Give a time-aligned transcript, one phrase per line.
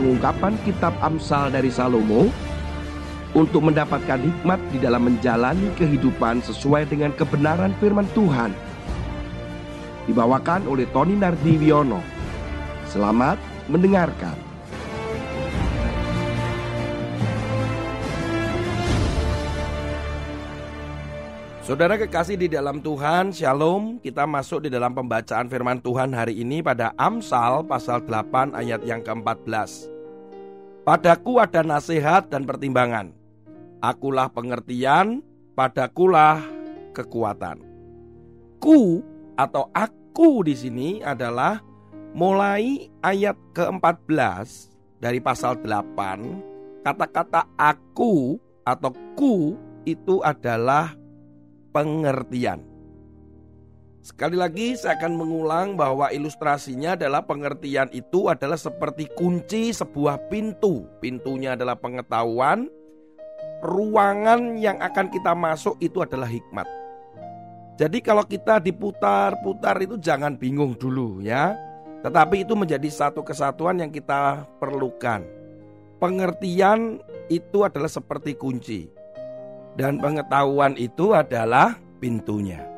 [0.00, 2.32] pengungkapan kitab Amsal dari Salomo
[3.36, 8.56] untuk mendapatkan hikmat di dalam menjalani kehidupan sesuai dengan kebenaran firman Tuhan.
[10.08, 12.00] Dibawakan oleh Tony Nardiwiono.
[12.88, 13.36] Selamat
[13.68, 14.50] mendengarkan.
[21.70, 24.02] Saudara kekasih di dalam Tuhan, Shalom.
[24.02, 29.06] Kita masuk di dalam pembacaan firman Tuhan hari ini pada Amsal pasal 8 ayat yang
[29.06, 29.99] ke-14.
[30.80, 33.12] Padaku ada nasihat dan pertimbangan.
[33.84, 35.20] Akulah pengertian,
[35.52, 36.40] padakulah
[36.96, 37.60] kekuatan.
[38.56, 39.04] Ku
[39.36, 41.60] atau aku di sini adalah
[42.16, 44.48] mulai ayat ke-14
[45.00, 46.84] dari pasal 8.
[46.84, 50.96] Kata-kata aku atau ku itu adalah
[51.76, 52.69] pengertian.
[54.00, 60.88] Sekali lagi saya akan mengulang bahwa ilustrasinya adalah pengertian itu adalah seperti kunci sebuah pintu.
[61.04, 62.72] Pintunya adalah pengetahuan,
[63.60, 66.64] ruangan yang akan kita masuk itu adalah hikmat.
[67.76, 71.52] Jadi kalau kita diputar-putar itu jangan bingung dulu ya.
[72.00, 75.20] Tetapi itu menjadi satu kesatuan yang kita perlukan.
[76.00, 78.88] Pengertian itu adalah seperti kunci
[79.76, 82.69] dan pengetahuan itu adalah pintunya.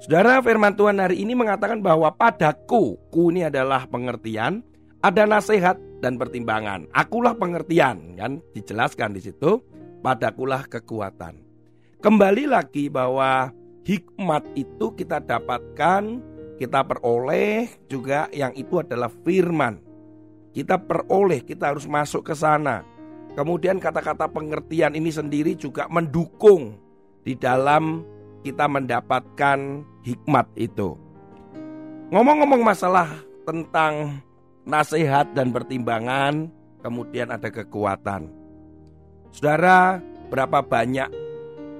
[0.00, 4.64] Saudara firman Tuhan hari ini mengatakan bahwa padaku, ku ini adalah pengertian,
[5.04, 6.88] ada nasihat dan pertimbangan.
[6.96, 9.60] Akulah pengertian, kan dijelaskan di situ,
[10.00, 11.44] padakulah kekuatan.
[12.00, 13.52] Kembali lagi bahwa
[13.84, 16.02] hikmat itu kita dapatkan,
[16.56, 19.84] kita peroleh juga yang itu adalah firman.
[20.56, 22.88] Kita peroleh, kita harus masuk ke sana.
[23.36, 26.80] Kemudian kata-kata pengertian ini sendiri juga mendukung
[27.20, 28.00] di dalam
[28.40, 30.96] kita mendapatkan hikmat itu.
[32.10, 33.08] Ngomong-ngomong masalah
[33.46, 34.18] tentang
[34.66, 36.50] nasihat dan pertimbangan,
[36.82, 38.32] kemudian ada kekuatan.
[39.30, 41.06] Saudara, berapa banyak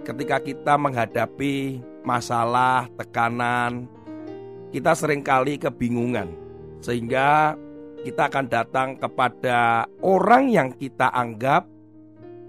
[0.06, 3.90] ketika kita menghadapi masalah, tekanan,
[4.70, 6.30] kita sering kali kebingungan.
[6.80, 7.58] Sehingga
[8.00, 11.68] kita akan datang kepada orang yang kita anggap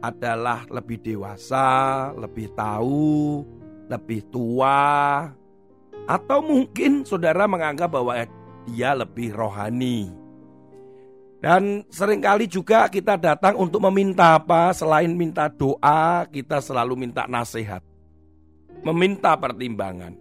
[0.02, 3.44] adalah lebih dewasa, lebih tahu,
[3.92, 5.28] lebih tua,
[6.08, 8.16] atau mungkin saudara menganggap bahwa
[8.72, 10.08] dia lebih rohani.
[11.42, 14.70] Dan sering kali juga kita datang untuk meminta apa?
[14.78, 17.82] Selain minta doa, kita selalu minta nasihat.
[18.86, 20.14] Meminta pertimbangan.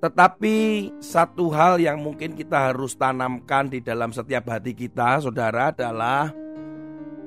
[0.00, 0.56] Tetapi
[0.98, 6.32] satu hal yang mungkin kita harus tanamkan di dalam setiap hati kita, saudara, adalah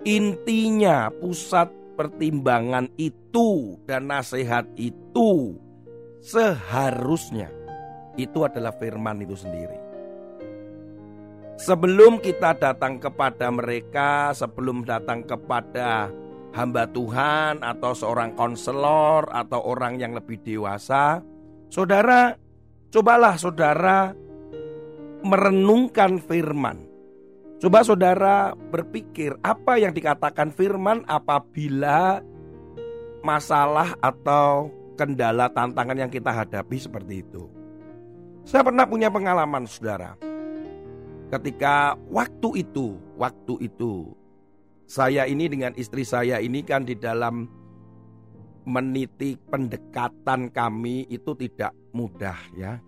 [0.04, 5.58] intinya pusat pertimbangan itu dan nasihat itu
[6.20, 7.50] seharusnya
[8.20, 9.80] itu adalah firman itu sendiri.
[11.58, 16.10] Sebelum kita datang kepada mereka, sebelum datang kepada
[16.54, 21.22] hamba Tuhan atau seorang konselor atau orang yang lebih dewasa,
[21.70, 22.36] saudara
[22.94, 24.14] Cobalah saudara
[25.26, 26.93] merenungkan firman.
[27.64, 32.20] Coba saudara berpikir apa yang dikatakan firman apabila
[33.24, 34.68] masalah atau
[35.00, 37.48] kendala tantangan yang kita hadapi seperti itu.
[38.44, 40.20] Saya pernah punya pengalaman saudara.
[41.32, 44.12] Ketika waktu itu, waktu itu
[44.84, 47.48] saya ini dengan istri saya ini kan di dalam
[48.68, 52.84] meniti pendekatan kami itu tidak mudah ya.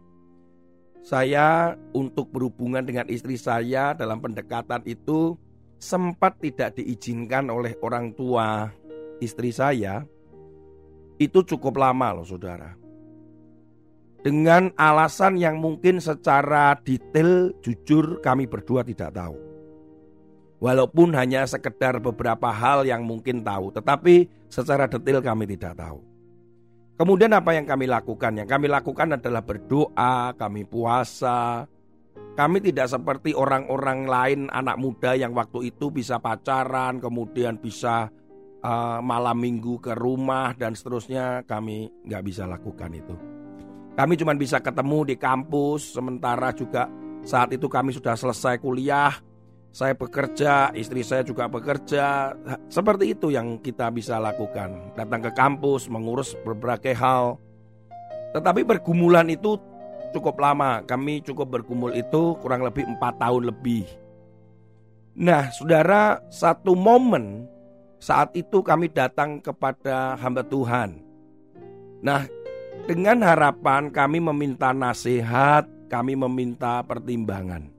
[1.06, 5.38] Saya untuk berhubungan dengan istri saya dalam pendekatan itu
[5.78, 8.74] sempat tidak diizinkan oleh orang tua
[9.22, 10.02] istri saya.
[11.22, 12.74] Itu cukup lama loh saudara.
[14.26, 19.38] Dengan alasan yang mungkin secara detail jujur kami berdua tidak tahu.
[20.58, 26.15] Walaupun hanya sekedar beberapa hal yang mungkin tahu, tetapi secara detail kami tidak tahu.
[26.96, 28.40] Kemudian apa yang kami lakukan?
[28.40, 31.68] Yang kami lakukan adalah berdoa, kami puasa.
[32.40, 38.08] Kami tidak seperti orang-orang lain anak muda yang waktu itu bisa pacaran, kemudian bisa
[38.64, 41.44] uh, malam minggu ke rumah dan seterusnya.
[41.44, 43.16] Kami nggak bisa lakukan itu.
[43.96, 46.88] Kami cuma bisa ketemu di kampus, sementara juga
[47.28, 49.12] saat itu kami sudah selesai kuliah,
[49.76, 52.32] saya bekerja, istri saya juga bekerja.
[52.72, 54.96] Seperti itu yang kita bisa lakukan.
[54.96, 57.36] Datang ke kampus, mengurus berbagai hal.
[58.32, 59.60] Tetapi pergumulan itu
[60.16, 60.80] cukup lama.
[60.88, 63.84] Kami cukup bergumul itu kurang lebih empat tahun lebih.
[65.20, 67.44] Nah, saudara, satu momen
[68.00, 71.04] saat itu kami datang kepada hamba Tuhan.
[72.00, 72.24] Nah,
[72.88, 77.75] dengan harapan kami meminta nasihat, kami meminta pertimbangan.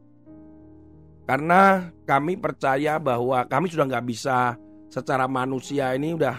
[1.26, 4.54] Karena kami percaya bahwa kami sudah nggak bisa
[4.86, 6.38] secara manusia ini udah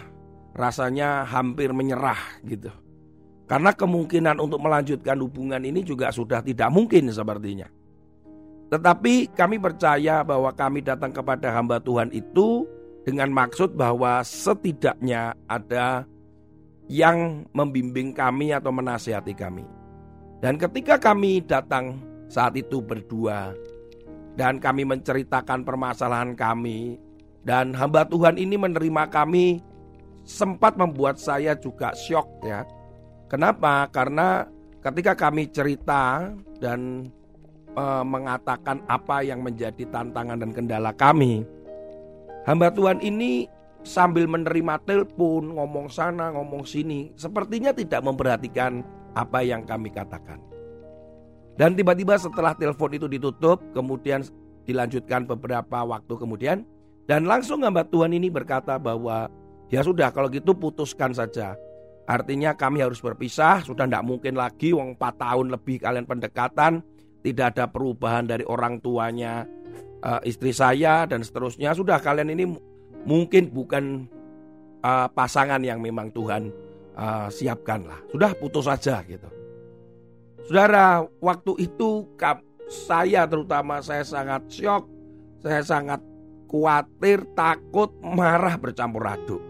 [0.55, 2.71] rasanya hampir menyerah gitu.
[3.47, 7.67] Karena kemungkinan untuk melanjutkan hubungan ini juga sudah tidak mungkin sepertinya.
[8.67, 12.67] Tetapi kami percaya bahwa kami datang kepada hamba Tuhan itu
[13.07, 16.03] dengan maksud bahwa setidaknya ada
[16.91, 19.63] yang membimbing kami atau menasihati kami.
[20.43, 23.55] Dan ketika kami datang saat itu berdua
[24.37, 27.01] dan kami menceritakan permasalahan kami
[27.47, 29.63] dan hamba Tuhan ini menerima kami
[30.27, 32.67] sempat membuat saya juga syok ya.
[33.31, 33.87] Kenapa?
[33.87, 34.43] Karena
[34.83, 36.27] ketika kami cerita
[36.59, 37.07] dan
[37.71, 41.47] e, mengatakan apa yang menjadi tantangan dan kendala kami,
[42.43, 43.47] hamba Tuhan ini
[43.87, 48.83] sambil menerima telepon, ngomong sana, ngomong sini, sepertinya tidak memperhatikan
[49.15, 50.43] apa yang kami katakan.
[51.57, 54.21] Dan tiba-tiba setelah telepon itu ditutup, kemudian
[54.69, 56.61] dilanjutkan beberapa waktu kemudian,
[57.09, 59.31] dan langsung hamba Tuhan ini berkata bahwa
[59.73, 61.57] ya sudah kalau gitu putuskan saja.
[62.07, 66.79] Artinya kami harus berpisah, sudah tidak mungkin lagi wong 4 tahun lebih kalian pendekatan,
[67.19, 69.43] tidak ada perubahan dari orang tuanya
[70.03, 71.75] uh, istri saya dan seterusnya.
[71.75, 72.47] Sudah kalian ini
[73.03, 74.07] mungkin bukan
[74.87, 76.47] uh, pasangan yang memang Tuhan
[76.95, 77.99] uh, siapkan lah.
[78.07, 79.27] Sudah putus saja gitu.
[80.45, 82.05] Saudara, waktu itu
[82.67, 84.85] saya terutama saya sangat syok,
[85.41, 85.99] saya sangat
[86.47, 89.41] khawatir, takut, marah bercampur aduk.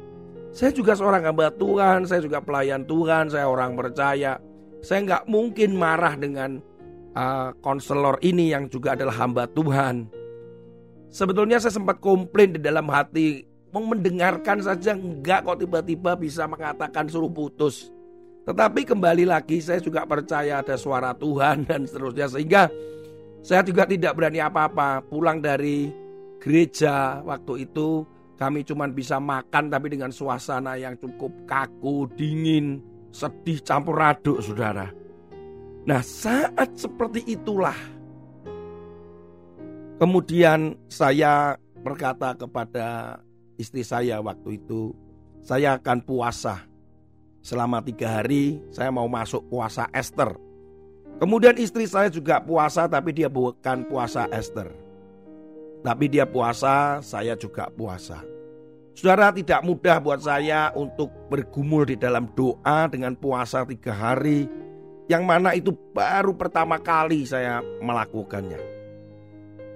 [0.56, 4.42] Saya juga seorang hamba Tuhan, saya juga pelayan Tuhan, saya orang percaya.
[4.81, 6.57] Saya nggak mungkin marah dengan
[7.13, 10.10] uh, konselor ini yang juga adalah hamba Tuhan.
[11.13, 17.06] Sebetulnya saya sempat komplain di dalam hati, mau mendengarkan saja enggak kok tiba-tiba bisa mengatakan
[17.06, 17.94] suruh putus.
[18.47, 22.71] Tetapi kembali lagi saya juga percaya ada suara Tuhan dan seterusnya sehingga
[23.44, 25.91] saya juga tidak berani apa-apa pulang dari
[26.39, 28.07] gereja waktu itu
[28.39, 32.79] kami cuma bisa makan tapi dengan suasana yang cukup kaku, dingin,
[33.11, 34.95] sedih campur aduk saudara.
[35.83, 37.75] Nah saat seperti itulah
[39.99, 43.19] kemudian saya berkata kepada
[43.59, 44.95] istri saya waktu itu
[45.44, 46.63] saya akan puasa
[47.47, 50.35] selama tiga hari saya mau masuk puasa Esther.
[51.23, 54.67] Kemudian istri saya juga puasa tapi dia bukan puasa Esther.
[55.79, 58.19] Tapi dia puasa, saya juga puasa.
[58.91, 64.49] Saudara tidak mudah buat saya untuk bergumul di dalam doa dengan puasa tiga hari.
[65.07, 68.59] Yang mana itu baru pertama kali saya melakukannya.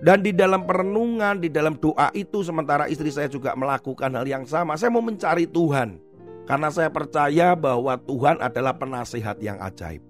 [0.04, 4.44] Dan di dalam perenungan, di dalam doa itu sementara istri saya juga melakukan hal yang
[4.44, 4.76] sama.
[4.76, 6.11] Saya mau mencari Tuhan.
[6.52, 10.04] Karena saya percaya bahwa Tuhan adalah penasihat yang ajaib.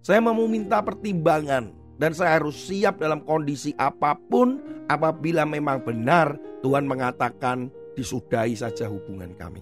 [0.00, 4.56] Saya mau meminta pertimbangan dan saya harus siap dalam kondisi apa pun
[4.88, 9.60] apabila memang benar Tuhan mengatakan disudahi saja hubungan kami.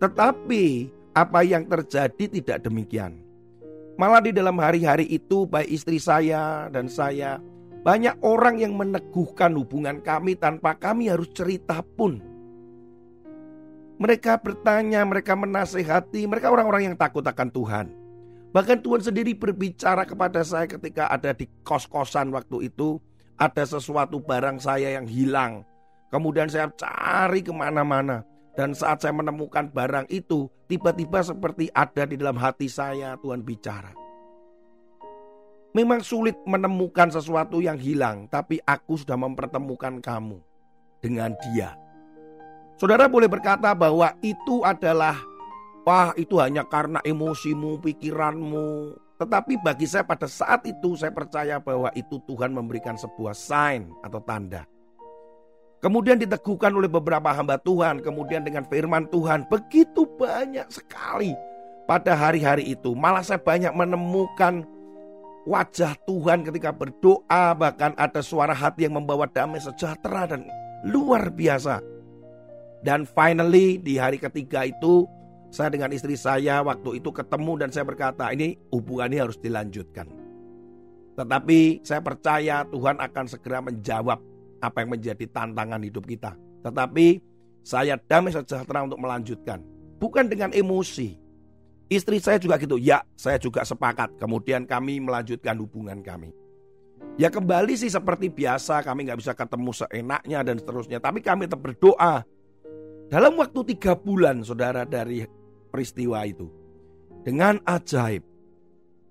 [0.00, 0.64] Tetapi
[1.12, 3.20] apa yang terjadi tidak demikian.
[4.00, 7.36] Malah di dalam hari-hari itu baik istri saya dan saya
[7.84, 12.16] banyak orang yang meneguhkan hubungan kami tanpa kami harus cerita pun.
[13.96, 17.86] Mereka bertanya, mereka menasehati, mereka orang-orang yang takut akan Tuhan.
[18.52, 23.00] Bahkan Tuhan sendiri berbicara kepada saya ketika ada di kos-kosan waktu itu.
[23.36, 25.60] Ada sesuatu barang saya yang hilang.
[26.08, 28.24] Kemudian saya cari ke mana-mana.
[28.56, 33.92] Dan saat saya menemukan barang itu, tiba-tiba seperti ada di dalam hati saya Tuhan bicara.
[35.76, 40.40] Memang sulit menemukan sesuatu yang hilang, tapi aku sudah mempertemukan kamu
[41.04, 41.76] dengan dia.
[42.76, 45.16] Saudara boleh berkata bahwa itu adalah
[45.88, 48.92] wah itu hanya karena emosimu, pikiranmu.
[49.16, 54.20] Tetapi bagi saya pada saat itu saya percaya bahwa itu Tuhan memberikan sebuah sign atau
[54.20, 54.68] tanda.
[55.80, 61.32] Kemudian diteguhkan oleh beberapa hamba Tuhan, kemudian dengan firman Tuhan begitu banyak sekali
[61.88, 62.92] pada hari-hari itu.
[62.92, 64.68] Malah saya banyak menemukan
[65.48, 70.44] wajah Tuhan ketika berdoa, bahkan ada suara hati yang membawa damai sejahtera dan
[70.84, 71.95] luar biasa.
[72.86, 75.10] Dan finally di hari ketiga itu
[75.50, 80.06] saya dengan istri saya waktu itu ketemu dan saya berkata ini hubungan ini harus dilanjutkan.
[81.18, 84.22] Tetapi saya percaya Tuhan akan segera menjawab
[84.62, 86.38] apa yang menjadi tantangan hidup kita.
[86.62, 87.18] Tetapi
[87.66, 89.58] saya damai sejahtera untuk melanjutkan.
[89.98, 91.18] Bukan dengan emosi.
[91.90, 94.14] Istri saya juga gitu, ya saya juga sepakat.
[94.22, 96.30] Kemudian kami melanjutkan hubungan kami.
[97.18, 100.98] Ya kembali sih seperti biasa kami nggak bisa ketemu seenaknya dan seterusnya.
[101.02, 102.22] Tapi kami tetap berdoa
[103.06, 105.22] dalam waktu tiga bulan saudara dari
[105.70, 106.50] peristiwa itu.
[107.22, 108.22] Dengan ajaib.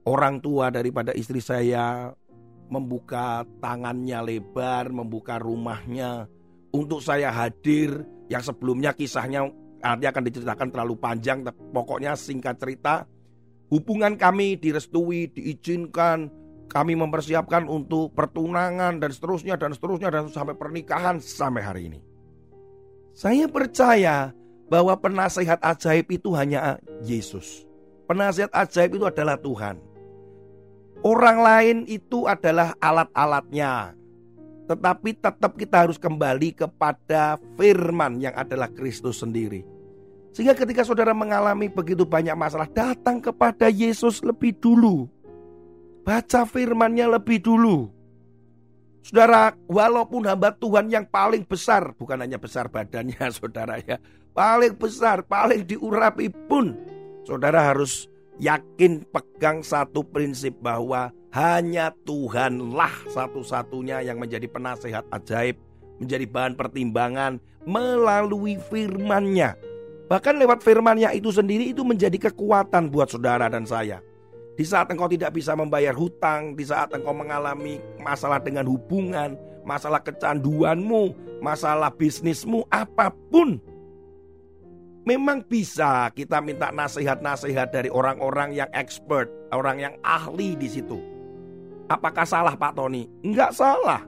[0.06, 2.14] Orang tua daripada istri saya
[2.70, 6.30] membuka tangannya lebar, membuka rumahnya
[6.70, 9.50] untuk saya hadir yang sebelumnya kisahnya
[9.82, 13.06] nanti akan diceritakan terlalu panjang pokoknya singkat cerita
[13.70, 16.30] hubungan kami direstui diizinkan
[16.66, 22.00] kami mempersiapkan untuk pertunangan dan seterusnya dan seterusnya dan sampai pernikahan sampai hari ini
[23.16, 24.36] saya percaya
[24.68, 27.64] bahwa penasehat ajaib itu hanya Yesus
[28.12, 29.80] penasehat ajaib itu adalah Tuhan
[31.02, 33.96] orang lain itu adalah alat-alatnya
[34.66, 39.62] tetapi tetap kita harus kembali kepada firman yang adalah Kristus sendiri.
[40.34, 45.08] Sehingga ketika saudara mengalami begitu banyak masalah, datang kepada Yesus lebih dulu.
[46.02, 47.94] Baca firmannya lebih dulu.
[49.06, 54.02] Saudara, walaupun hamba Tuhan yang paling besar, bukan hanya besar badannya saudara ya,
[54.34, 56.74] paling besar, paling diurapi pun,
[57.22, 58.10] saudara harus
[58.42, 65.62] yakin pegang satu prinsip bahwa hanya Tuhanlah satu-satunya yang menjadi penasehat ajaib,
[66.02, 69.54] menjadi bahan pertimbangan melalui firman-Nya.
[70.10, 74.02] Bahkan lewat firman-Nya itu sendiri itu menjadi kekuatan buat saudara dan saya.
[74.56, 79.36] Di saat engkau tidak bisa membayar hutang, di saat engkau mengalami masalah dengan hubungan,
[79.68, 81.12] masalah kecanduanmu,
[81.44, 83.60] masalah bisnismu, apa pun.
[85.06, 90.98] Memang bisa kita minta nasihat-nasihat dari orang-orang yang expert, orang yang ahli di situ.
[91.92, 93.06] Apakah salah Pak Tony?
[93.22, 94.02] Enggak salah.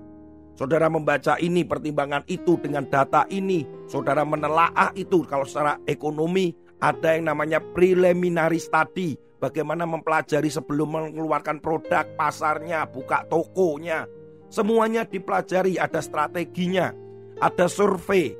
[0.58, 3.62] Saudara membaca ini, pertimbangan itu dengan data ini.
[3.86, 6.50] Saudara menelaah itu kalau secara ekonomi
[6.82, 9.14] ada yang namanya preliminary study.
[9.38, 14.10] Bagaimana mempelajari sebelum mengeluarkan produk, pasarnya, buka tokonya.
[14.50, 16.90] Semuanya dipelajari, ada strateginya,
[17.38, 18.34] ada survei.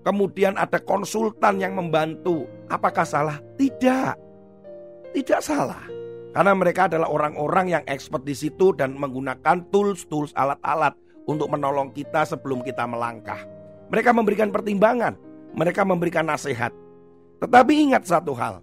[0.00, 2.48] Kemudian ada konsultan yang membantu.
[2.72, 3.36] Apakah salah?
[3.60, 4.16] Tidak.
[5.12, 5.84] Tidak salah.
[6.30, 10.94] Karena mereka adalah orang-orang yang expert di situ dan menggunakan tools-tools alat-alat
[11.26, 13.44] untuk menolong kita sebelum kita melangkah.
[13.90, 15.18] Mereka memberikan pertimbangan,
[15.52, 16.70] mereka memberikan nasihat.
[17.42, 18.62] Tetapi ingat satu hal,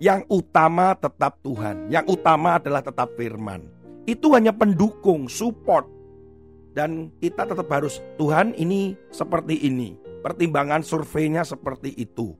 [0.00, 3.66] yang utama tetap Tuhan, yang utama adalah tetap firman.
[4.08, 5.88] Itu hanya pendukung, support.
[6.72, 9.92] Dan kita tetap harus, Tuhan ini seperti ini.
[10.24, 12.32] Pertimbangan surveinya seperti itu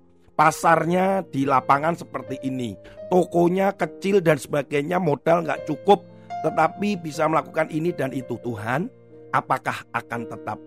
[0.42, 2.76] pasarnya di lapangan seperti ini,
[3.12, 6.02] tokonya kecil dan sebagainya, modal nggak cukup,
[6.42, 8.34] tetapi bisa melakukan ini dan itu.
[8.40, 8.88] Tuhan,
[9.30, 10.58] apakah akan tetap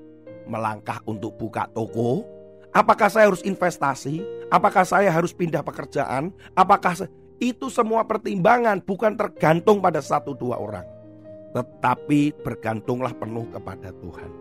[0.46, 2.35] melangkah untuk buka toko?
[2.76, 4.20] Apakah saya harus investasi?
[4.52, 6.36] Apakah saya harus pindah pekerjaan?
[6.60, 7.08] Apakah
[7.40, 10.84] itu semua pertimbangan bukan tergantung pada satu dua orang,
[11.56, 14.32] tetapi bergantunglah penuh kepada Tuhan.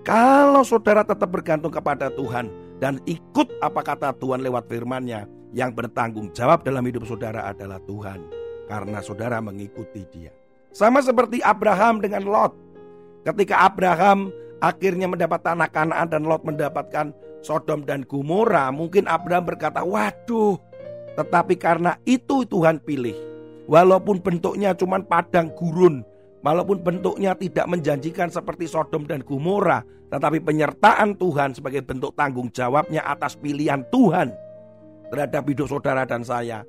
[0.00, 2.48] Kalau saudara tetap bergantung kepada Tuhan,
[2.80, 5.28] dan ikut apa kata Tuhan lewat firman-Nya.
[5.54, 8.26] Yang bertanggung jawab dalam hidup saudara adalah Tuhan
[8.66, 10.34] karena saudara mengikuti Dia.
[10.74, 12.58] Sama seperti Abraham dengan Lot.
[13.22, 17.14] Ketika Abraham akhirnya mendapat tanah Kanaan dan Lot mendapatkan
[17.44, 20.56] Sodom dan Gomora, mungkin Abraham berkata, "Waduh."
[21.14, 23.14] Tetapi karena itu Tuhan pilih.
[23.68, 26.02] Walaupun bentuknya cuma padang gurun,
[26.44, 29.80] Walaupun bentuknya tidak menjanjikan seperti Sodom dan Gomora,
[30.12, 34.28] tetapi penyertaan Tuhan sebagai bentuk tanggung jawabnya atas pilihan Tuhan
[35.08, 36.60] terhadap hidup saudara dan saya,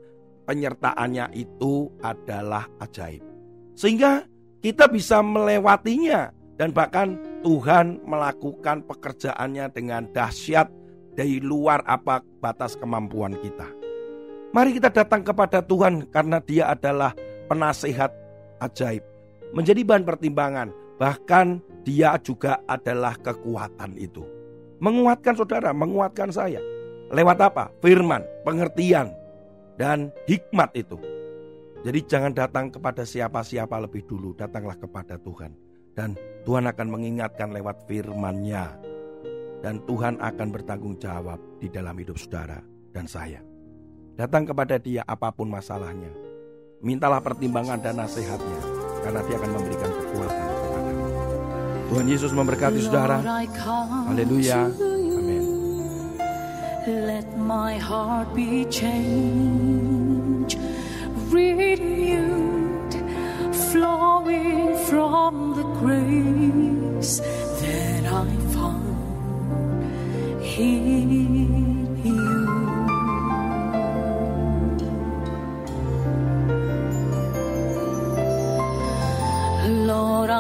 [0.48, 3.20] penyertaannya itu adalah ajaib.
[3.76, 4.24] Sehingga
[4.64, 10.72] kita bisa melewatinya dan bahkan Tuhan melakukan pekerjaannya dengan dahsyat
[11.16, 13.68] dari luar apa batas kemampuan kita.
[14.56, 17.12] Mari kita datang kepada Tuhan karena Dia adalah
[17.52, 18.12] penasehat
[18.64, 19.04] ajaib
[19.56, 20.70] menjadi bahan pertimbangan.
[20.96, 21.48] Bahkan
[21.84, 24.24] dia juga adalah kekuatan itu.
[24.80, 26.60] Menguatkan saudara, menguatkan saya.
[27.12, 27.72] Lewat apa?
[27.84, 29.12] Firman, pengertian,
[29.76, 30.96] dan hikmat itu.
[31.84, 35.65] Jadi jangan datang kepada siapa-siapa lebih dulu, datanglah kepada Tuhan.
[35.96, 38.76] Dan Tuhan akan mengingatkan lewat firman-Nya.
[39.64, 42.60] Dan Tuhan akan bertanggung jawab di dalam hidup saudara
[42.94, 43.42] dan saya.
[44.14, 46.12] Datang kepada dia apa pun masalahnya.
[46.86, 48.62] Mintalah pertimbangan dan nasihatnya
[49.02, 51.04] karena dia akan memberikan kekuatan kepadamu.
[51.90, 53.18] Tuhan Yesus memberkati saudara.
[54.12, 54.70] Haleluya.
[54.70, 55.44] Amin.
[56.86, 60.62] Let my heart be changed,
[61.34, 62.45] renewed,
[63.86, 67.14] flowing from the grace
[67.62, 69.94] that I found
[70.44, 71.06] here.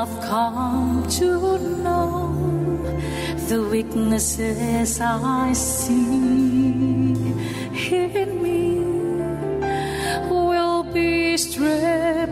[0.02, 2.34] I've come to know
[3.50, 6.25] the weaknesses I see
[8.22, 8.64] in me
[10.30, 12.25] will be stripped